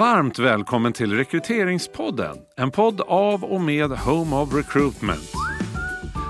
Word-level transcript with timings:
Varmt 0.00 0.38
välkommen 0.38 0.92
till 0.92 1.16
Rekryteringspodden. 1.16 2.36
En 2.56 2.70
podd 2.70 3.00
av 3.00 3.44
och 3.44 3.60
med 3.60 3.90
Home 3.90 4.36
of 4.36 4.54
Recruitment. 4.54 5.32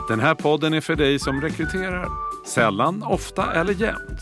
Den 0.09 0.21
här 0.21 0.35
podden 0.35 0.75
är 0.75 0.81
för 0.81 0.97
dig 0.97 1.19
som 1.19 1.41
rekryterar. 1.41 2.09
Sällan, 2.47 3.03
ofta 3.03 3.53
eller 3.53 3.73
jämt. 3.73 4.21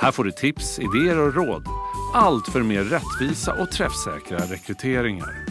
Här 0.00 0.12
får 0.12 0.24
du 0.24 0.30
tips, 0.30 0.78
idéer 0.78 1.18
och 1.18 1.34
råd. 1.34 1.66
Allt 2.14 2.48
för 2.48 2.62
mer 2.62 2.84
rättvisa 2.84 3.52
och 3.62 3.70
träffsäkra 3.70 4.38
rekryteringar. 4.38 5.46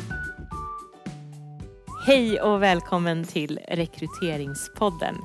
Hej 2.05 2.41
och 2.41 2.63
välkommen 2.63 3.23
till 3.23 3.59
Rekryteringspodden. 3.67 5.15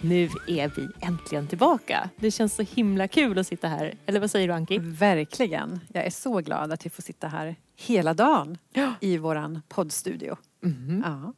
Nu 0.00 0.22
är 0.48 0.68
vi 0.76 0.88
äntligen 1.00 1.46
tillbaka. 1.46 2.10
Det 2.16 2.30
känns 2.30 2.54
så 2.54 2.62
himla 2.62 3.08
kul 3.08 3.38
att 3.38 3.46
sitta 3.46 3.68
här. 3.68 3.94
Eller 4.06 4.20
vad 4.20 4.30
säger 4.30 4.48
du 4.48 4.54
Anki? 4.54 4.78
Verkligen. 4.78 5.80
Jag 5.92 6.04
är 6.06 6.10
så 6.10 6.38
glad 6.40 6.72
att 6.72 6.86
vi 6.86 6.90
får 6.90 7.02
sitta 7.02 7.28
här 7.28 7.56
hela 7.76 8.14
dagen 8.14 8.58
Ja. 8.72 8.92
i 9.00 9.16
våran 9.16 9.62
poddstudio. 9.68 10.36
Mhm. 10.62 11.02
Ja. 11.06 11.32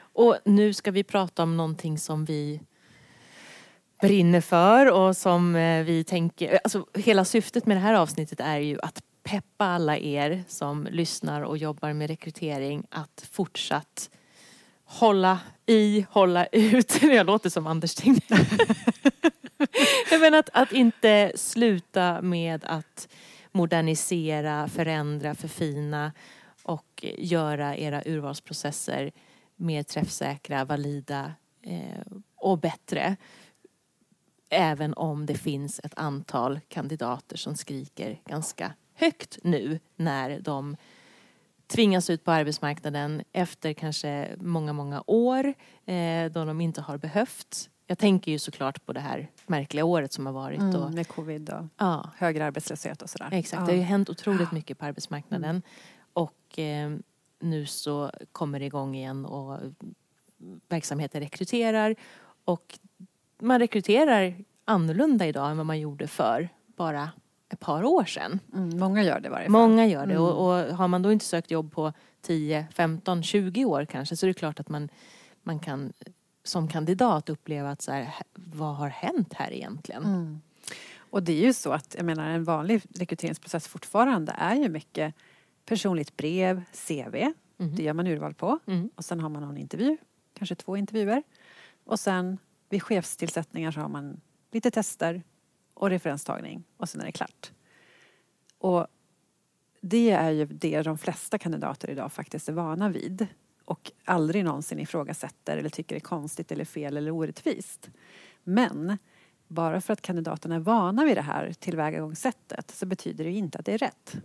Och 0.00 0.36
nu 0.44 0.72
ska 0.72 0.90
vi 0.90 1.04
prata 1.04 1.42
om 1.42 1.56
någonting 1.56 1.98
som 1.98 2.24
vi 2.24 2.60
brinner 4.00 4.40
för 4.40 4.90
och 4.92 5.16
som 5.16 5.56
eh, 5.56 5.84
vi 5.84 6.04
tänker... 6.04 6.60
Alltså, 6.64 6.86
hela 6.94 7.24
syftet 7.24 7.66
med 7.66 7.76
det 7.76 7.80
här 7.80 7.94
avsnittet 7.94 8.40
är 8.40 8.58
ju 8.58 8.78
att 8.82 9.02
peppa 9.22 9.64
alla 9.64 9.98
er 9.98 10.44
som 10.48 10.88
lyssnar 10.90 11.42
och 11.42 11.58
jobbar 11.58 11.92
med 11.92 12.08
rekrytering 12.10 12.86
att 12.90 13.28
fortsatt 13.32 14.10
hålla 14.84 15.38
i, 15.66 16.06
hålla 16.10 16.46
ut. 16.46 17.02
Jag 17.02 17.26
låter 17.26 17.50
som 17.50 17.66
Anders 17.66 17.94
Tegnell. 17.94 18.46
Men 20.20 20.34
att, 20.34 20.50
att 20.52 20.72
inte 20.72 21.32
sluta 21.34 22.22
med 22.22 22.64
att 22.64 23.08
modernisera, 23.52 24.68
förändra, 24.68 25.34
förfina 25.34 26.12
och 26.62 27.04
göra 27.18 27.76
era 27.76 28.02
urvalsprocesser 28.06 29.12
mer 29.56 29.82
träffsäkra, 29.82 30.64
valida 30.64 31.32
eh, 31.62 32.06
och 32.36 32.58
bättre. 32.58 33.16
Även 34.48 34.94
om 34.94 35.26
det 35.26 35.34
finns 35.34 35.80
ett 35.84 35.94
antal 35.96 36.60
kandidater 36.68 37.36
som 37.36 37.56
skriker 37.56 38.20
ganska 38.24 38.72
högt 38.94 39.38
nu 39.42 39.80
när 39.96 40.40
de 40.40 40.76
tvingas 41.66 42.10
ut 42.10 42.24
på 42.24 42.30
arbetsmarknaden 42.32 43.22
efter 43.32 43.72
kanske 43.72 44.28
många, 44.40 44.72
många 44.72 45.02
år 45.06 45.54
eh, 45.86 46.32
då 46.32 46.44
de 46.44 46.60
inte 46.60 46.80
har 46.80 46.98
behövt. 46.98 47.70
Jag 47.86 47.98
tänker 47.98 48.32
ju 48.32 48.38
såklart 48.38 48.86
på 48.86 48.92
det 48.92 49.00
här 49.00 49.30
märkliga 49.46 49.84
året 49.84 50.12
som 50.12 50.26
har 50.26 50.32
varit. 50.32 50.60
Och, 50.60 50.74
Mm, 50.82 50.94
med 50.94 51.08
covid 51.08 51.50
och 51.50 51.64
ja, 51.78 52.10
högre 52.16 52.44
arbetslöshet 52.46 53.02
och 53.02 53.10
sådär. 53.10 53.28
Exakt, 53.32 53.60
Ja. 53.60 53.66
det 53.66 53.72
har 53.72 53.76
ju 53.78 53.82
hänt 53.82 54.10
otroligt 54.10 54.52
mycket 54.52 54.78
på 54.78 54.84
arbetsmarknaden. 54.84 55.62
Och 56.12 56.58
eh, 56.58 56.96
nu 57.40 57.66
så 57.66 58.10
kommer 58.32 58.58
det 58.60 58.64
igång 58.66 58.94
igen 58.96 59.24
och 59.26 59.60
verksamheter 60.68 61.20
rekryterar. 61.20 61.94
Och 62.44 62.78
man 63.40 63.58
rekryterar 63.58 64.34
annorlunda 64.64 65.26
idag 65.26 65.50
än 65.50 65.56
vad 65.56 65.66
man 65.66 65.80
gjorde 65.80 66.06
för 66.06 66.48
bara 66.66 67.10
ett 67.48 67.60
par 67.60 67.84
år 67.84 68.04
sedan. 68.04 68.40
Mm, 68.54 68.78
många 68.78 69.02
gör 69.02 69.20
det 69.20 69.26
i 69.26 69.30
varje 69.30 69.44
fall. 69.44 69.52
Många 69.52 69.86
gör 69.86 70.06
det 70.06 70.12
Mm. 70.14 70.24
och, 70.24 70.46
och 70.46 70.76
har 70.76 70.88
man 70.88 71.02
då 71.02 71.12
inte 71.12 71.24
sökt 71.24 71.50
jobb 71.50 71.72
på 71.72 71.92
10, 72.22 72.66
15, 72.74 73.22
20 73.22 73.64
år 73.64 73.84
kanske 73.84 74.16
så 74.16 74.26
är 74.26 74.28
det 74.28 74.34
klart 74.34 74.60
att 74.60 74.68
man, 74.68 74.88
man 75.42 75.58
kan 75.58 75.92
som 76.44 76.68
kandidat 76.68 77.28
uppleva 77.28 77.70
att 77.70 77.82
så 77.82 77.92
här, 77.92 78.14
vad 78.34 78.76
har 78.76 78.88
hänt 78.88 79.32
här 79.32 79.52
egentligen? 79.52 80.04
Mm. 80.04 80.40
Och 80.96 81.22
det 81.22 81.32
är 81.32 81.46
ju 81.46 81.52
så 81.52 81.72
att, 81.72 81.94
jag 81.96 82.04
menar 82.06 82.28
en 82.28 82.44
vanlig 82.44 82.82
rekryteringsprocess 82.94 83.68
fortfarande 83.68 84.32
är 84.38 84.54
ju 84.54 84.68
mycket 84.68 85.14
personligt 85.64 86.16
brev, 86.16 86.62
CV. 86.88 87.16
Mhm. 87.56 87.74
Det 87.76 87.82
gör 87.82 87.92
man 87.92 88.06
urval 88.06 88.34
på. 88.34 88.58
Mm. 88.66 88.90
Och 88.94 89.04
sen 89.04 89.20
har 89.20 89.28
man 89.28 89.42
någon 89.42 89.56
intervju, 89.58 89.96
kanske 90.38 90.54
två 90.54 90.76
intervjuer. 90.76 91.22
Och 91.84 92.00
sen 92.00 92.38
vid 92.68 92.82
chefstillsättningar 92.82 93.70
så 93.70 93.80
har 93.80 93.88
man 93.88 94.20
lite 94.52 94.70
tester 94.70 95.22
och 95.74 95.90
referenstagning 95.90 96.64
och 96.76 96.88
sen 96.88 97.00
är 97.00 97.04
det 97.04 97.12
klart. 97.12 97.52
Och 98.58 98.86
det 99.80 100.10
är 100.10 100.30
ju 100.30 100.46
det 100.46 100.82
de 100.82 100.98
flesta 100.98 101.38
kandidater 101.38 101.90
idag 101.90 102.12
faktiskt 102.12 102.48
är 102.48 102.52
vana 102.52 102.88
vid 102.88 103.26
och 103.64 103.92
aldrig 104.04 104.44
någonsin 104.44 104.78
ifrågasätter 104.78 105.56
eller 105.56 105.68
tycker 105.68 105.96
är 105.96 106.00
konstigt 106.00 106.52
eller 106.52 106.64
fel 106.64 106.96
eller 106.96 107.10
orättvist. 107.10 107.90
Men 108.44 108.98
bara 109.48 109.80
för 109.80 109.92
att 109.92 110.02
kandidaterna 110.02 110.54
är 110.54 110.58
vana 110.58 111.04
vid 111.04 111.16
det 111.16 111.22
här 111.22 111.52
tillvägagångssättet 111.52 112.70
så 112.70 112.86
betyder 112.86 113.24
det 113.24 113.30
inte 113.30 113.58
att 113.58 113.64
det 113.64 113.72
är 113.72 113.78
rätt. 113.78 114.16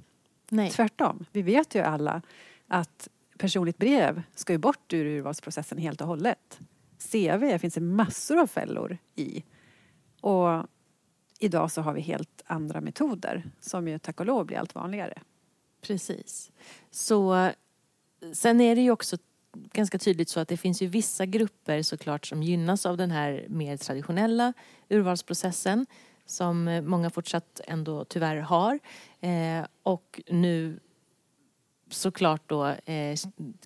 Nej. 0.49 0.69
Tvärtom. 0.69 1.25
Vi 1.31 1.41
vet 1.41 1.75
ju 1.75 1.81
alla 1.81 2.21
att 2.67 3.09
personligt 3.37 3.77
brev 3.77 4.21
ska 4.35 4.53
ju 4.53 4.59
bort 4.59 4.93
ur 4.93 5.05
urvalsprocessen 5.05 5.77
helt 5.77 6.01
och 6.01 6.07
hållet. 6.07 6.59
CV 7.11 7.57
finns 7.57 7.73
det 7.73 7.81
massor 7.81 8.39
av 8.39 8.47
fällor 8.47 8.97
i. 9.15 9.43
Och 10.21 10.65
idag 11.39 11.71
så 11.71 11.81
har 11.81 11.93
vi 11.93 12.01
helt 12.01 12.41
andra 12.45 12.81
metoder 12.81 13.43
som 13.59 13.87
ju 13.87 13.99
tack 13.99 14.19
och 14.19 14.25
lov 14.25 14.45
blir 14.45 14.57
allt 14.57 14.75
vanligare. 14.75 15.21
Precis. 15.81 16.51
Så 16.91 17.51
sen 18.33 18.61
är 18.61 18.75
det 18.75 18.81
ju 18.81 18.91
också 18.91 19.17
ganska 19.51 19.99
tydligt 19.99 20.29
så 20.29 20.39
att 20.39 20.47
det 20.47 20.57
finns 20.57 20.81
ju 20.81 20.87
vissa 20.87 21.25
grupper 21.25 21.83
såklart 21.83 22.25
som 22.25 22.43
gynnas 22.43 22.85
av 22.85 22.97
den 22.97 23.11
här 23.11 23.45
mer 23.49 23.77
traditionella 23.77 24.53
urvalsprocessen 24.89 25.85
som 26.25 26.81
många 26.85 27.09
fortsatt 27.09 27.61
ändå 27.67 28.05
tyvärr 28.05 28.35
har. 28.37 28.79
Eh, 29.19 29.65
och 29.83 30.21
nu 30.27 30.79
såklart 31.89 32.41
då 32.45 32.67
eh, 32.67 33.17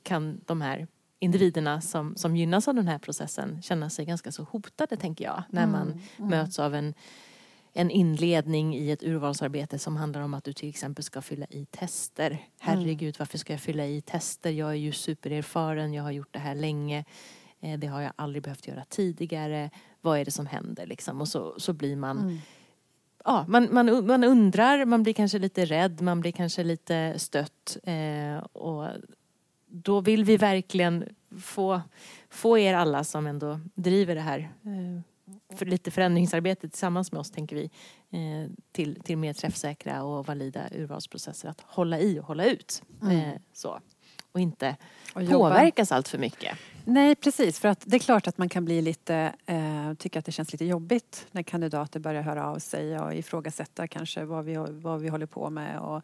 kan 0.04 0.42
de 0.46 0.62
här 0.62 0.88
individerna 1.20 1.82
som, 1.82 2.16
som 2.16 2.36
gynnas 2.36 2.68
av 2.68 2.76
den 2.76 2.88
här 2.88 2.98
processen 3.00 3.62
känna 3.62 3.90
sig 3.90 4.06
ganska 4.06 4.32
så 4.32 4.44
hotade 4.44 4.98
tänker 4.98 5.26
jag 5.26 5.44
när 5.50 5.68
man 5.68 6.02
möts 6.18 6.60
av 6.60 6.76
en 6.76 6.94
en 7.74 7.90
inledning 7.92 8.76
i 8.76 8.92
ett 8.92 9.04
urvalsarbete 9.04 9.80
som 9.80 9.96
handlar 9.96 10.22
om 10.22 10.34
att 10.34 10.44
du 10.44 10.54
till 10.54 10.70
exempel 10.70 11.04
ska 11.04 11.22
fylla 11.22 11.46
i 11.50 11.66
tester. 11.66 12.38
Herregud, 12.60 13.16
varför 13.20 13.38
ska 13.38 13.54
jag 13.54 13.62
fylla 13.62 13.86
i 13.86 14.02
tester? 14.02 14.52
Jag 14.52 14.70
är 14.70 14.74
ju 14.76 14.92
supererfaren, 14.92 15.94
jag 15.94 16.04
har 16.04 16.12
gjort 16.12 16.34
det 16.34 16.40
här 16.40 16.56
länge. 16.56 17.06
Eh, 17.60 17.80
Det 17.80 17.88
har 17.88 18.02
jag 18.02 18.12
aldrig 18.16 18.44
behövt 18.44 18.68
göra 18.68 18.86
tidigare. 18.90 19.70
Vad 20.02 20.20
är 20.20 20.26
det 20.26 20.32
som 20.32 20.46
händer 20.46 20.86
liksom? 20.88 21.22
Och 21.22 21.28
så, 21.28 21.60
så 21.60 21.74
blir 21.74 21.96
man 21.96 22.18
Ja, 23.26 23.46
man, 23.48 23.68
man, 23.72 24.06
man 24.08 24.24
undrar, 24.24 24.86
man 24.86 25.04
blir 25.04 25.14
kanske 25.14 25.40
lite 25.40 25.66
rädd, 25.66 26.02
man 26.02 26.22
blir 26.22 26.32
kanske 26.32 26.64
lite 26.64 27.14
stött. 27.18 27.78
Eh, 27.84 28.38
och 28.38 28.88
då 29.68 30.02
vill 30.02 30.24
vi 30.24 30.38
verkligen 30.38 31.16
få, 31.42 31.82
få 32.30 32.58
er 32.58 32.74
alla 32.74 33.04
som 33.04 33.28
ändå 33.28 33.60
driver 33.76 34.16
det 34.16 34.22
här 34.22 34.40
eh, 34.40 35.02
för 35.56 35.66
lite 35.66 35.92
förändringsarbete 35.92 36.70
tillsammans 36.70 37.12
med 37.12 37.20
oss 37.20 37.32
tänker 37.32 37.56
vi 37.56 37.64
eh, 38.12 38.52
till, 38.72 39.02
till 39.02 39.18
mer 39.18 39.34
träffsäkra 39.34 40.04
och 40.04 40.26
valida 40.26 40.70
urvalsprocesser 40.72 41.50
att 41.50 41.62
hålla 41.62 42.00
i 42.00 42.20
och 42.20 42.26
hålla 42.26 42.46
ut. 42.46 42.84
Eh, 43.02 43.40
så. 43.54 43.80
Och 44.32 44.40
inte 44.40 44.76
Och 45.14 45.30
påverkas 45.30 45.92
allt 45.92 46.08
för 46.08 46.18
mycket. 46.18 46.58
Nej 46.86 47.16
precis, 47.16 47.60
för 47.60 47.68
att 47.68 47.84
det 47.86 47.98
är 47.98 48.00
klart 48.00 48.28
att 48.28 48.38
man 48.38 48.50
kan 48.50 48.66
bli 48.66 48.82
lite, 48.82 49.34
eh, 49.46 49.94
tycka 49.94 50.20
att 50.20 50.26
det 50.26 50.32
känns 50.32 50.52
lite 50.52 50.66
jobbigt 50.66 51.28
när 51.32 51.44
kandidater 51.44 52.00
börjar 52.00 52.22
höra 52.22 52.48
av 52.48 52.60
sig 52.60 53.00
och 53.00 53.14
ifrågasätta 53.14 53.88
kanske 53.88 54.26
vad 54.26 54.46
vi, 54.46 54.56
vad 54.70 55.02
vi 55.02 55.10
håller 55.10 55.26
på 55.26 55.50
med 55.50 55.80
och 55.80 56.04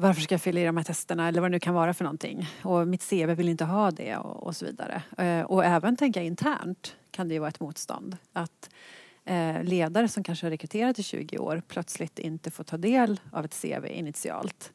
varför 0.00 0.20
ska 0.20 0.34
jag 0.34 0.42
fylla 0.42 0.60
i 0.60 0.64
de 0.64 0.76
här 0.76 0.84
testerna 0.84 1.28
eller 1.28 1.40
vad 1.40 1.50
det 1.50 1.52
nu 1.52 1.60
kan 1.60 1.74
vara 1.74 1.94
för 1.94 2.04
någonting. 2.04 2.48
Och 2.62 2.88
mitt 2.88 3.10
CV 3.10 3.34
vill 3.34 3.48
inte 3.48 3.64
ha 3.64 3.90
det 3.90 4.16
och, 4.16 4.46
och 4.46 4.56
så 4.56 4.66
vidare. 4.66 5.02
Eh, 5.18 5.42
och 5.42 5.64
även 5.64 5.96
tänka 5.96 6.22
internt 6.22 6.96
kan 7.10 7.28
det 7.28 7.34
ju 7.34 7.40
vara 7.40 7.48
ett 7.48 7.60
motstånd. 7.60 8.16
Att 8.32 8.70
eh, 9.24 9.62
ledare 9.62 10.08
som 10.08 10.24
kanske 10.24 10.46
har 10.46 10.50
rekryterat 10.50 10.98
i 10.98 11.02
20 11.02 11.38
år 11.38 11.62
plötsligt 11.68 12.18
inte 12.18 12.50
får 12.50 12.64
ta 12.64 12.76
del 12.76 13.20
av 13.32 13.44
ett 13.44 13.62
CV 13.62 13.86
initialt. 13.86 14.72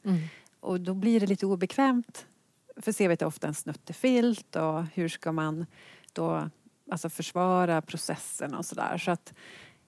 Och 0.60 0.82
då 0.82 0.94
blir 0.94 1.20
det 1.20 1.28
lite 1.28 1.46
obekvämt. 1.46 2.26
För 2.78 2.92
CVt 2.92 3.22
är 3.22 3.26
ofta 3.26 3.48
en 3.48 3.54
snuttefilt 3.54 4.56
och 4.56 4.84
hur 4.94 5.10
ska 5.10 5.32
man 5.32 5.66
då 6.14 6.50
alltså 6.92 7.10
försvara 7.10 7.82
processen 7.82 8.54
och 8.54 8.66
sådär. 8.66 8.98
Så 8.98 9.12
att 9.12 9.34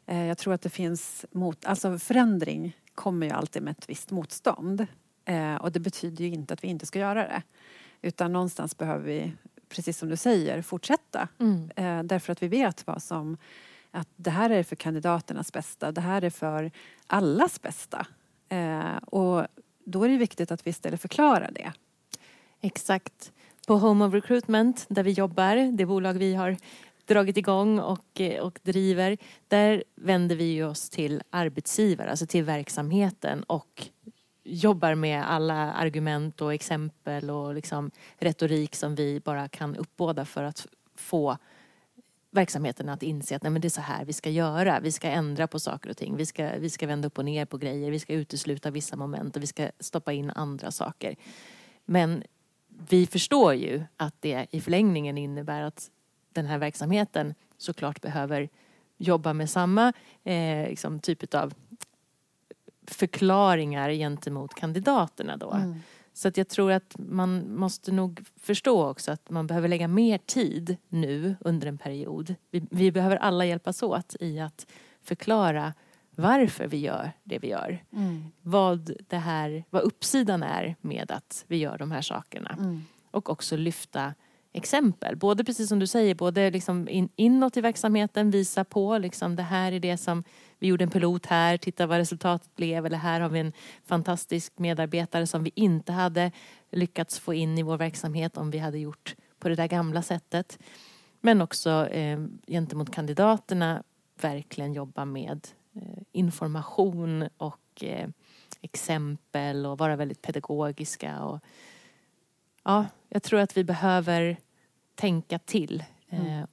eh, 0.05 0.25
jag 0.25 0.37
tror 0.37 0.53
att 0.53 0.61
det 0.61 0.69
finns 0.69 1.25
mot, 1.31 1.65
alltså 1.65 1.99
förändring 1.99 2.77
kommer 2.95 3.27
ju 3.27 3.33
alltid 3.33 3.61
med 3.61 3.71
ett 3.71 3.89
visst 3.89 4.11
motstånd. 4.11 4.87
Eh, 5.27 5.55
och 5.55 5.71
det 5.71 5.79
betyder 5.79 6.25
ju 6.25 6.31
inte 6.31 6.53
att 6.53 6.63
vi 6.63 6.67
inte 6.67 6.85
ska 6.85 6.99
göra 6.99 7.27
det. 7.27 7.41
Utan 8.01 8.33
någonstans 8.33 8.77
behöver 8.77 9.05
vi, 9.05 9.33
precis 9.69 9.97
som 9.97 10.09
du 10.09 10.17
säger, 10.17 10.61
fortsätta. 10.61 11.27
Mm. 11.39 11.71
Eh, 11.75 12.03
därför 12.03 12.31
att 12.31 12.43
vi 12.43 12.47
vet 12.47 12.87
vad 12.87 13.03
som, 13.03 13.37
att 13.91 14.07
det 14.15 14.29
här 14.29 14.49
är 14.49 14.63
för 14.63 14.75
kandidaternas 14.75 15.53
bästa, 15.53 15.91
det 15.91 16.01
här 16.01 16.21
är 16.21 16.29
för 16.29 16.71
allas 17.07 17.61
bästa. 17.61 18.07
Eh, 18.49 18.97
och 18.97 19.47
då 19.85 20.03
är 20.03 20.09
det 20.09 20.17
viktigt 20.17 20.51
att 20.51 20.67
vi 20.67 20.69
istället 20.69 21.01
förklarar 21.01 21.51
det. 21.51 21.71
Exakt. 22.61 23.31
På 23.67 23.77
Home 23.77 24.05
of 24.05 24.13
Recruitment 24.13 24.85
där 24.89 25.03
vi 25.03 25.11
jobbar, 25.11 25.77
det 25.77 25.85
bolag 25.85 26.13
vi 26.13 26.35
har 26.35 26.57
dragit 27.05 27.37
igång 27.37 27.79
och, 27.79 28.21
eh, 28.21 28.41
och 28.43 28.59
driver, 28.63 29.17
där 29.47 29.83
vänder 29.95 30.35
vi 30.35 30.63
oss 30.63 30.89
till 30.89 31.21
arbetsgivare, 31.29 32.09
alltså 32.09 32.25
till 32.25 32.43
verksamheten 32.43 33.43
och 33.43 33.89
jobbar 34.47 34.95
med 34.95 35.31
alla 35.31 35.73
argument 35.73 36.41
och 36.41 36.53
exempel 36.53 37.29
och 37.29 37.53
liksom 37.53 37.91
retorik 38.17 38.75
som 38.75 38.95
vi 38.95 39.19
bara 39.19 39.47
kan 39.47 39.75
uppbåda 39.75 40.25
för 40.25 40.43
att 40.43 40.67
få 40.95 41.37
verksamheten 42.31 42.89
att 42.89 43.03
inse 43.03 43.35
att 43.35 43.43
nej, 43.43 43.51
men 43.51 43.61
det 43.61 43.67
är 43.67 43.69
så 43.69 43.81
här 43.81 44.05
vi 44.05 44.13
ska 44.13 44.29
göra. 44.29 44.79
Vi 44.79 44.91
ska 44.91 45.07
ändra 45.07 45.47
på 45.47 45.59
saker 45.59 45.89
och 45.89 45.97
ting. 45.97 46.15
Vi 46.15 46.25
ska, 46.25 46.51
vi 46.59 46.69
ska 46.69 46.87
vända 46.87 47.07
upp 47.07 47.17
och 47.17 47.25
ner 47.25 47.45
på 47.45 47.57
grejer. 47.57 47.91
Vi 47.91 47.99
ska 47.99 48.13
utesluta 48.13 48.71
vissa 48.71 48.95
moment 48.95 49.35
och 49.35 49.43
vi 49.43 49.47
ska 49.47 49.69
stoppa 49.79 50.13
in 50.13 50.29
andra 50.29 50.71
saker. 50.71 51.15
Men 51.85 52.23
vi 52.89 53.07
förstår 53.07 53.53
ju 53.53 53.83
att 53.97 54.15
det 54.19 54.47
i 54.51 54.61
förlängningen 54.61 55.17
innebär 55.17 55.61
att 55.61 55.91
den 56.33 56.45
här 56.45 56.57
verksamheten 56.57 57.33
såklart 57.57 58.01
behöver 58.01 58.49
jobba 58.97 59.33
med 59.33 59.49
samma 59.49 59.93
eh, 60.23 60.69
liksom, 60.69 60.99
typ 60.99 61.33
av 61.33 61.53
förklaringar 62.91 63.91
gentemot 63.91 64.53
kandidaterna 64.53 65.37
då. 65.37 65.51
Mm. 65.51 65.79
Så 66.13 66.27
att 66.27 66.37
jag 66.37 66.47
tror 66.47 66.71
att 66.71 66.95
man 66.97 67.55
måste 67.55 67.91
nog 67.91 68.25
förstå 68.35 68.89
också 68.89 69.11
att 69.11 69.29
man 69.29 69.47
behöver 69.47 69.67
lägga 69.67 69.87
mer 69.87 70.17
tid 70.17 70.77
nu 70.87 71.35
under 71.39 71.67
en 71.67 71.77
period. 71.77 72.35
Vi, 72.51 72.67
vi 72.71 72.91
behöver 72.91 73.17
alla 73.17 73.45
hjälpas 73.45 73.83
åt 73.83 74.15
i 74.19 74.39
att 74.39 74.67
förklara 75.01 75.73
varför 76.15 76.67
vi 76.67 76.77
gör 76.77 77.11
det 77.23 77.39
vi 77.39 77.47
gör. 77.47 77.83
Mm. 77.93 78.25
Vad, 78.41 78.91
det 79.07 79.17
här, 79.17 79.63
vad 79.69 79.81
uppsidan 79.81 80.43
är 80.43 80.75
med 80.81 81.11
att 81.11 81.45
vi 81.47 81.57
gör 81.57 81.77
de 81.77 81.91
här 81.91 82.01
sakerna. 82.01 82.55
Mm. 82.59 82.81
Och 83.11 83.29
också 83.29 83.57
lyfta 83.57 84.13
exempel. 84.57 85.15
Både 85.15 85.43
precis 85.43 85.69
som 85.69 85.79
du 85.79 85.87
säger, 85.87 86.15
både 86.15 86.51
liksom 86.51 86.89
in, 86.89 87.09
inåt 87.15 87.57
i 87.57 87.61
verksamheten, 87.61 88.31
visa 88.31 88.63
på 88.63 88.97
liksom 88.97 89.35
det 89.35 89.43
här 89.43 89.71
är 89.71 89.79
det 89.79 89.97
som 89.97 90.23
vi 90.59 90.67
gjorde 90.67 90.83
en 90.83 90.89
pilot 90.89 91.25
här, 91.25 91.57
titta 91.57 91.87
vad 91.87 91.97
resultatet 91.97 92.55
blev. 92.55 92.85
Eller 92.85 92.97
här 92.97 93.21
har 93.21 93.29
vi 93.29 93.39
en 93.39 93.53
fantastisk 93.85 94.59
medarbetare 94.59 95.27
som 95.27 95.43
vi 95.43 95.51
inte 95.55 95.91
hade 95.91 96.31
lyckats 96.71 97.19
få 97.19 97.33
in 97.33 97.57
i 97.57 97.63
vår 97.63 97.77
verksamhet 97.77 98.37
om 98.37 98.51
vi 98.51 98.57
hade 98.57 98.79
gjort 98.79 99.15
på 99.39 99.49
det 99.49 99.55
där 99.55 99.67
gamla 99.67 100.01
sättet. 100.01 100.59
Men 101.21 101.41
också 101.41 101.87
eh, 101.87 102.19
gentemot 102.47 102.91
kandidaterna 102.91 103.83
verkligen 104.21 104.73
jobba 104.73 105.05
med 105.05 105.47
eh, 105.75 106.03
information 106.11 107.29
och 107.37 107.83
eh, 107.83 108.09
exempel 108.61 109.65
och 109.65 109.77
vara 109.77 109.95
väldigt 109.95 110.21
pedagogiska. 110.21 111.23
Och, 111.23 111.39
ja, 112.63 112.85
jag 113.09 113.23
tror 113.23 113.39
att 113.39 113.57
vi 113.57 113.63
behöver 113.63 114.37
tänka 114.97 115.39
till 115.39 115.83
eh, 116.09 116.35
mm. 116.35 116.47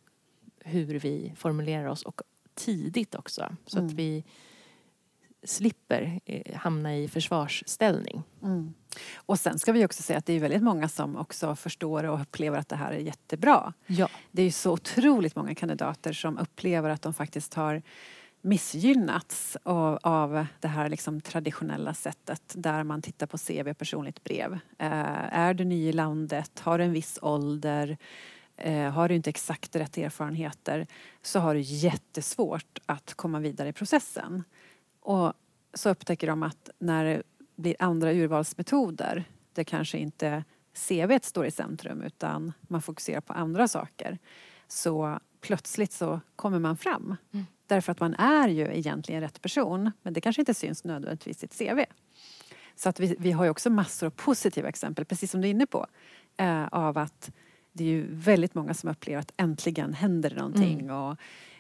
hur 0.61 0.99
vi 0.99 1.33
formulerar 1.37 1.87
oss 1.87 2.03
och 2.03 2.23
tidigt 2.55 3.15
också. 3.15 3.57
Så 3.67 3.79
mm. 3.79 3.87
att 3.87 3.93
vi 3.93 4.25
slipper 5.45 6.21
eh, 6.25 6.57
hamna 6.57 6.97
i 6.97 7.09
försvarsställning. 7.09 8.23
Mm. 8.43 8.75
Och 9.17 9.39
sen 9.39 9.59
ska 9.59 9.73
vi 9.73 9.87
också 9.87 10.03
säga 10.03 10.19
att 10.19 10.27
det 10.27 10.33
är 10.33 10.41
väldigt 10.41 10.63
många 10.63 10.89
som 10.89 11.17
också 11.17 11.57
förstår 11.57 12.05
och 12.05 12.21
upplever 12.21 12.59
att 12.59 12.69
det 12.69 12.77
här 12.77 12.93
är 12.93 12.99
jättebra. 12.99 13.73
Ja. 13.87 14.09
Det 14.31 14.43
är 14.43 14.47
ju 14.47 14.53
så 14.53 14.73
otroligt 14.73 15.37
många 15.37 15.55
kandidater 15.55 16.13
som 16.13 16.39
upplever 16.39 16.91
att 16.91 17.03
de 17.03 17.15
faktiskt 17.15 17.55
har 17.55 17.83
missgynnats 18.45 19.57
av, 19.63 19.99
av 20.03 20.47
det 20.61 20.69
här 20.69 20.89
liksom 20.89 21.21
traditionella 21.21 21.95
sättet 21.95 22.43
där 22.57 22.83
man 22.83 23.03
tittar 23.03 23.27
på 23.27 23.39
CV 23.39 23.71
och 23.71 23.79
personligt 23.79 24.25
brev. 24.25 24.53
Eh, 24.79 25.35
är 25.35 25.55
du 25.55 25.65
ny 25.65 25.89
i 25.89 25.93
landet? 25.93 26.61
Har 26.61 26.79
du 26.79 26.85
en 26.85 26.93
viss 26.93 27.19
ålder? 27.23 27.97
Eh, 28.57 28.91
har 28.91 29.09
du 29.09 29.15
inte 29.15 29.31
exakt 29.31 29.77
rätt 29.77 29.99
erfarenheter 29.99 30.87
så 31.23 31.39
har 31.39 31.55
du 31.55 31.61
jättesvårt 31.61 32.79
att 32.87 33.15
komma 33.15 33.39
vidare 33.39 33.69
i 33.69 33.73
processen. 33.73 34.45
Och 35.01 35.33
så 35.75 35.91
upptäcker 35.91 36.27
de 36.27 36.43
att 36.43 36.71
när 36.79 37.05
det 37.05 37.23
blir 37.57 37.77
andra 37.79 38.13
urvalsmetoder 38.13 39.25
där 39.53 39.65
kanske 39.65 39.99
inte 39.99 40.45
CV 40.89 41.19
står 41.23 41.47
i 41.47 41.51
centrum 41.51 42.03
utan 42.03 42.53
man 42.61 42.83
fokuserar 42.83 43.21
på 43.21 43.33
andra 43.33 43.69
saker 43.69 44.19
så 44.69 45.19
plötsligt 45.41 45.93
så 45.93 46.21
kommer 46.37 46.59
man 46.59 46.77
fram. 46.77 47.17
Mm. 47.33 47.47
Därför 47.67 47.93
att 47.93 48.01
man 48.01 48.15
är 48.15 48.49
ju 48.49 48.77
egentligen 48.77 49.21
rätt 49.21 49.43
person 49.43 49.91
men 50.03 50.13
det 50.13 50.21
kanske 50.21 50.43
inte 50.43 50.55
syns 50.55 50.85
nödvändigtvis 50.85 51.43
i 51.43 51.47
ett 51.47 51.59
CV. 51.59 51.81
Så 52.77 52.89
att 52.89 53.01
vi, 53.01 53.17
vi 53.19 53.33
har 53.33 53.45
ju 53.45 53.51
också 53.51 53.71
massor 53.71 54.07
av 54.07 54.11
positiva 54.11 54.69
exempel, 54.69 55.05
precis 55.05 55.31
som 55.31 55.41
du 55.41 55.49
är 55.49 55.51
inne 55.51 55.67
på, 55.67 55.87
eh, 56.37 56.67
av 56.67 56.99
att 56.99 57.31
det 57.75 57.85
är 57.85 57.89
ju 57.89 58.07
väldigt 58.11 58.55
många 58.55 58.75
som 58.75 58.91
upplever 58.91 59.21
att 59.21 59.33
äntligen 59.37 59.95
händer 59.95 60.31
det 60.31 60.37
någonting. 60.37 60.81
Mm. 60.81 60.97
Och, 60.97 61.17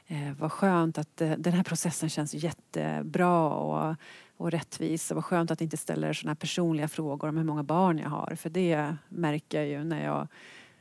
eh, 0.06 0.32
vad 0.38 0.52
skönt 0.52 0.98
att 0.98 1.20
eh, 1.20 1.32
den 1.38 1.52
här 1.52 1.62
processen 1.62 2.08
känns 2.08 2.34
jättebra 2.34 3.48
och, 3.48 3.96
och 4.36 4.50
rättvis. 4.50 5.10
Och 5.10 5.14
vad 5.14 5.24
skönt 5.24 5.50
att 5.50 5.60
inte 5.60 5.76
ställer 5.76 6.12
sådana 6.12 6.30
här 6.30 6.36
personliga 6.36 6.88
frågor 6.88 7.28
om 7.28 7.36
hur 7.36 7.44
många 7.44 7.62
barn 7.62 7.98
jag 7.98 8.08
har. 8.08 8.34
För 8.36 8.50
det 8.50 8.96
märker 9.08 9.58
jag 9.58 9.68
ju 9.68 9.84
när 9.84 10.04
jag 10.04 10.28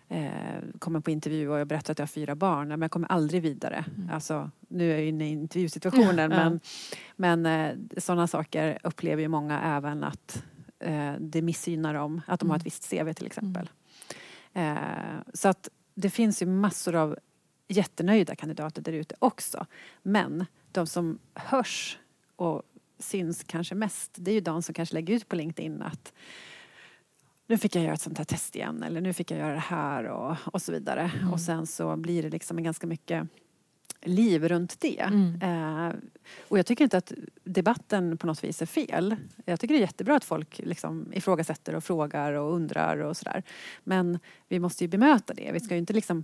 eh, 0.09 0.79
kommer 0.79 0.99
på 0.99 1.11
intervju 1.11 1.49
och 1.49 1.59
jag 1.59 1.67
berättar 1.67 1.91
att 1.91 1.99
jag 1.99 2.05
har 2.05 2.07
fyra 2.07 2.35
barn. 2.35 2.67
Men 2.67 2.81
jag 2.81 2.91
kommer 2.91 3.11
aldrig 3.11 3.41
vidare. 3.41 3.85
Mm. 3.97 4.09
Alltså, 4.09 4.51
nu 4.67 4.91
är 4.91 4.95
jag 4.97 5.05
inne 5.05 5.25
i 5.25 5.31
intervjusituationen 5.31 6.31
ja, 6.31 6.49
men, 6.49 6.59
men 7.15 7.45
eh, 7.45 7.99
sådana 8.01 8.27
saker 8.27 8.77
upplever 8.83 9.21
ju 9.21 9.27
många 9.27 9.61
även 9.61 10.03
att 10.03 10.43
eh, 10.79 11.13
det 11.19 11.41
missgynnar 11.41 11.93
dem. 11.93 12.21
Att 12.27 12.39
de 12.39 12.49
har 12.49 12.57
ett 12.57 12.61
mm. 12.61 12.65
visst 12.65 12.89
CV 12.89 13.13
till 13.13 13.25
exempel. 13.25 13.61
Mm. 13.61 13.73
Eh, 14.53 15.19
så 15.33 15.47
att 15.47 15.69
det 15.95 16.09
finns 16.09 16.41
ju 16.41 16.45
massor 16.45 16.95
av 16.95 17.17
jättenöjda 17.67 18.35
kandidater 18.35 18.81
där 18.81 18.93
ute 18.93 19.15
också. 19.19 19.65
Men 20.03 20.45
de 20.71 20.87
som 20.87 21.19
hörs 21.33 21.99
och 22.35 22.63
syns 22.99 23.43
kanske 23.43 23.75
mest 23.75 24.11
det 24.15 24.31
är 24.31 24.35
ju 24.35 24.41
de 24.41 24.61
som 24.61 24.73
kanske 24.73 24.95
lägger 24.95 25.15
ut 25.15 25.29
på 25.29 25.35
LinkedIn 25.35 25.81
att 25.81 26.13
nu 27.47 27.57
fick 27.57 27.75
jag 27.75 27.83
göra 27.83 27.93
ett 27.93 28.01
sånt 28.01 28.17
här 28.17 28.25
test 28.25 28.55
igen 28.55 28.83
eller 28.83 29.01
nu 29.01 29.13
fick 29.13 29.31
jag 29.31 29.39
göra 29.39 29.53
det 29.53 29.59
här 29.59 30.03
och, 30.03 30.37
och 30.45 30.61
så 30.61 30.71
vidare. 30.71 31.11
Mm. 31.15 31.33
Och 31.33 31.41
sen 31.41 31.67
så 31.67 31.97
blir 31.97 32.23
det 32.23 32.29
liksom 32.29 32.57
en 32.57 32.63
ganska 32.63 32.87
mycket 32.87 33.27
liv 34.05 34.47
runt 34.47 34.79
det. 34.79 34.99
Mm. 34.99 35.41
Eh, 35.41 35.95
och 36.47 36.57
jag 36.59 36.65
tycker 36.65 36.83
inte 36.83 36.97
att 36.97 37.13
debatten 37.43 38.17
på 38.17 38.27
något 38.27 38.43
vis 38.43 38.61
är 38.61 38.65
fel. 38.65 39.15
Jag 39.45 39.59
tycker 39.59 39.73
det 39.73 39.79
är 39.79 39.81
jättebra 39.81 40.15
att 40.15 40.23
folk 40.23 40.59
liksom 40.63 41.13
ifrågasätter 41.13 41.75
och 41.75 41.83
frågar 41.83 42.33
och 42.33 42.53
undrar 42.53 42.97
och 42.97 43.17
sådär. 43.17 43.43
Men 43.83 44.19
vi 44.47 44.59
måste 44.59 44.83
ju 44.83 44.87
bemöta 44.87 45.33
det. 45.33 45.51
Vi 45.53 45.59
ska 45.59 45.73
ju 45.73 45.79
inte 45.79 45.93
liksom 45.93 46.23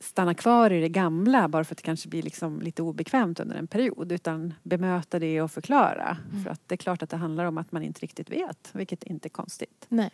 stanna 0.00 0.34
kvar 0.34 0.70
i 0.70 0.80
det 0.80 0.88
gamla 0.88 1.48
bara 1.48 1.64
för 1.64 1.74
att 1.74 1.78
det 1.78 1.82
kanske 1.82 2.08
blir 2.08 2.22
liksom 2.22 2.60
lite 2.60 2.82
obekvämt 2.82 3.40
under 3.40 3.56
en 3.56 3.66
period 3.66 4.12
utan 4.12 4.54
bemöta 4.62 5.18
det 5.18 5.42
och 5.42 5.50
förklara. 5.50 6.16
Mm. 6.30 6.44
För 6.44 6.50
att 6.50 6.60
det 6.66 6.74
är 6.74 6.76
klart 6.76 7.02
att 7.02 7.10
det 7.10 7.16
handlar 7.16 7.44
om 7.44 7.58
att 7.58 7.72
man 7.72 7.82
inte 7.82 8.00
riktigt 8.00 8.30
vet, 8.30 8.70
vilket 8.72 9.02
inte 9.02 9.26
är 9.26 9.30
konstigt. 9.30 9.86
Nej, 9.88 10.10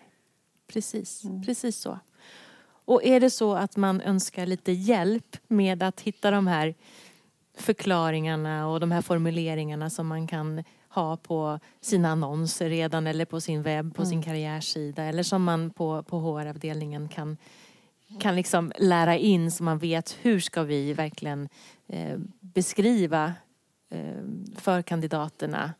precis. 0.66 1.24
Mm. 1.24 1.42
Precis 1.42 1.76
så. 1.76 1.98
Och 2.88 3.04
är 3.04 3.20
det 3.20 3.30
så 3.30 3.54
att 3.54 3.76
man 3.76 4.00
önskar 4.00 4.46
lite 4.46 4.72
hjälp 4.72 5.36
med 5.48 5.82
att 5.82 6.00
hitta 6.00 6.30
de 6.30 6.46
här 6.46 6.74
förklaringarna 7.54 8.68
och 8.68 8.80
de 8.80 8.90
här 8.90 9.02
formuleringarna 9.02 9.90
som 9.90 10.06
man 10.06 10.26
kan 10.26 10.64
ha 10.88 11.16
på 11.16 11.60
sina 11.80 12.08
annonser 12.08 12.68
redan 12.68 13.06
eller 13.06 13.24
på 13.24 13.40
sin 13.40 13.62
webb, 13.62 13.94
på 13.94 14.02
mm. 14.02 14.10
sin 14.10 14.22
karriärsida 14.22 15.04
eller 15.04 15.22
som 15.22 15.44
man 15.44 15.70
på, 15.70 16.02
på 16.02 16.18
HR-avdelningen 16.18 17.08
kan, 17.08 17.36
kan 18.20 18.36
liksom 18.36 18.72
lära 18.78 19.16
in 19.16 19.50
så 19.50 19.64
man 19.64 19.78
vet 19.78 20.16
hur 20.22 20.40
ska 20.40 20.62
vi 20.62 20.92
verkligen 20.92 21.48
eh, 21.86 22.18
beskriva 22.40 23.34
eh, 23.90 24.22
för 24.56 24.82
kandidaterna 24.82 25.74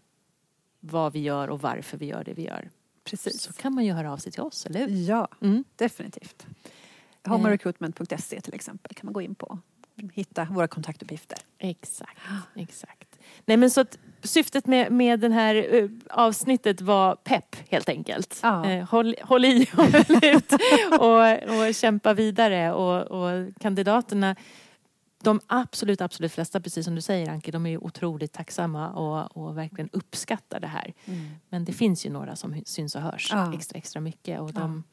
vad 0.80 1.12
vi 1.12 1.20
gör 1.20 1.48
och 1.48 1.60
varför 1.60 1.98
vi 1.98 2.06
gör 2.06 2.24
det 2.24 2.34
vi 2.34 2.44
gör. 2.44 2.70
Precis. 3.04 3.42
Så 3.42 3.52
kan 3.52 3.74
man 3.74 3.84
ju 3.84 3.92
höra 3.92 4.12
av 4.12 4.16
sig 4.16 4.32
till 4.32 4.42
oss, 4.42 4.66
eller 4.66 4.80
hur? 4.80 5.08
Ja, 5.08 5.28
mm. 5.40 5.64
definitivt. 5.76 6.46
Homerecruitment.se 7.28 8.40
till 8.40 8.54
exempel 8.54 8.94
kan 8.94 9.06
man 9.06 9.12
gå 9.12 9.20
in 9.20 9.34
på 9.34 9.58
hitta 10.12 10.44
våra 10.44 10.68
kontaktuppgifter. 10.68 11.38
Exakt, 11.58 12.20
exakt. 12.54 13.18
Nej 13.44 13.56
men 13.56 13.70
så 13.70 13.80
att 13.80 13.98
syftet 14.22 14.66
med, 14.66 14.92
med 14.92 15.20
det 15.20 15.32
här 15.32 15.74
uh, 15.74 15.90
avsnittet 16.10 16.80
var 16.80 17.16
pepp 17.16 17.56
helt 17.68 17.88
enkelt. 17.88 18.40
Ja. 18.42 18.64
Uh, 18.66 18.84
håll, 18.84 19.14
håll 19.22 19.44
i, 19.44 19.68
håll 19.72 19.94
ut 20.22 20.52
och, 21.00 21.66
och 21.66 21.74
kämpa 21.74 22.14
vidare 22.14 22.72
och, 22.72 23.02
och 23.02 23.52
kandidaterna 23.60 24.36
de 25.22 25.40
absolut, 25.46 26.00
absolut 26.00 26.32
flesta, 26.32 26.60
precis 26.60 26.84
som 26.84 26.94
du 26.94 27.00
säger 27.00 27.30
Anki, 27.30 27.50
de 27.50 27.66
är 27.66 27.70
ju 27.70 27.78
otroligt 27.78 28.32
tacksamma 28.32 28.90
och, 28.90 29.36
och 29.36 29.58
verkligen 29.58 29.90
uppskattar 29.92 30.60
det 30.60 30.66
här. 30.66 30.94
Mm. 31.04 31.26
Men 31.48 31.64
det 31.64 31.72
finns 31.72 32.06
ju 32.06 32.10
några 32.10 32.36
som 32.36 32.62
syns 32.66 32.94
och 32.94 33.02
hörs 33.02 33.28
ja. 33.32 33.54
extra, 33.54 33.78
extra 33.78 34.00
mycket 34.00 34.40
och 34.40 34.52
de, 34.52 34.84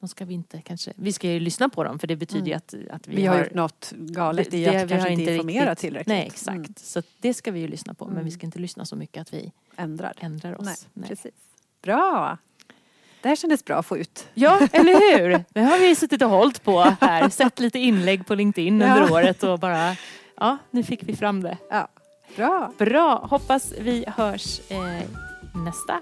de 0.00 0.08
ska 0.08 0.24
vi 0.24 0.34
inte 0.34 0.62
kanske... 0.62 0.92
Vi 0.96 1.12
ska 1.12 1.28
ju 1.28 1.40
lyssna 1.40 1.68
på 1.68 1.84
dem 1.84 1.98
för 1.98 2.06
det 2.06 2.16
betyder 2.16 2.46
ju 2.46 2.52
mm. 2.52 2.56
att, 2.56 2.94
att 2.94 3.08
vi, 3.08 3.16
vi 3.16 3.26
har... 3.26 3.34
Vi 3.34 3.38
har 3.38 3.44
gjort 3.44 3.54
något 3.54 3.92
galet 3.96 4.54
i 4.54 4.66
att 4.66 4.84
vi 4.84 4.88
kanske 4.88 5.10
inte 5.10 5.32
informerat 5.32 5.68
riktigt, 5.68 5.80
tillräckligt. 5.80 6.06
Nej, 6.06 6.26
exakt. 6.26 6.56
Mm. 6.56 6.74
Så 6.76 7.02
det 7.20 7.34
ska 7.34 7.50
vi 7.50 7.60
ju 7.60 7.68
lyssna 7.68 7.94
på. 7.94 8.04
Men 8.04 8.14
vi 8.14 8.20
mm. 8.20 8.30
ska 8.30 8.46
inte 8.46 8.58
lyssna 8.58 8.84
så 8.84 8.96
mycket 8.96 9.20
att 9.20 9.34
vi 9.34 9.52
ändrar, 9.76 10.12
ändrar 10.20 10.60
oss. 10.60 10.66
Nej, 10.66 10.76
nej. 10.92 11.08
Precis. 11.08 11.34
Bra! 11.82 12.38
Det 13.22 13.28
här 13.28 13.36
kändes 13.36 13.64
bra 13.64 13.76
att 13.76 13.86
få 13.86 13.98
ut. 13.98 14.28
Ja, 14.34 14.68
eller 14.72 15.18
hur? 15.18 15.44
Det 15.52 15.60
har 15.60 15.78
vi 15.78 15.94
suttit 15.94 16.22
och 16.22 16.30
hållit 16.30 16.62
på 16.64 16.80
här. 17.00 17.28
Sett 17.28 17.60
lite 17.60 17.78
inlägg 17.78 18.26
på 18.26 18.34
LinkedIn 18.34 18.80
ja. 18.80 18.96
under 18.96 19.12
året 19.12 19.42
och 19.42 19.58
bara... 19.58 19.96
Ja, 20.36 20.58
nu 20.70 20.82
fick 20.82 21.08
vi 21.08 21.16
fram 21.16 21.42
det. 21.42 21.58
Ja. 21.70 21.88
Bra! 22.36 22.72
Bra! 22.78 23.26
Hoppas 23.30 23.72
vi 23.80 24.04
hörs 24.08 24.60
eh, 24.70 24.78
nästa 25.64 26.00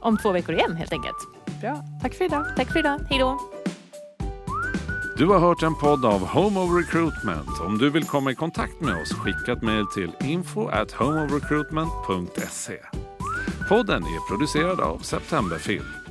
om 0.00 0.18
två 0.18 0.32
veckor 0.32 0.54
igen 0.54 0.76
helt 0.76 0.92
enkelt. 0.92 1.35
Bra. 1.60 1.84
Tack 2.02 2.14
för 2.14 2.24
idag. 2.24 2.46
Tack 2.56 2.72
för 2.72 2.78
idag. 2.78 3.00
Hej 3.10 3.18
då. 3.18 3.38
Du 5.18 5.26
har 5.26 5.38
hört 5.38 5.62
en 5.62 5.74
podd 5.74 6.04
av 6.04 6.26
Home 6.26 6.60
of 6.60 6.70
Recruitment. 6.70 7.60
Om 7.60 7.78
du 7.78 7.90
vill 7.90 8.04
komma 8.04 8.30
i 8.30 8.34
kontakt 8.34 8.80
med 8.80 9.02
oss, 9.02 9.12
skicka 9.12 9.52
ett 9.52 9.62
mejl 9.62 9.86
till 9.86 10.12
info 10.20 10.68
at 10.68 10.92
homeofrecruitment.se. 10.92 12.78
Podden 13.68 14.02
är 14.02 14.28
producerad 14.28 14.80
av 14.80 14.98
Septemberfilm. 14.98 16.05